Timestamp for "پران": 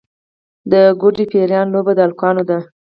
1.31-1.65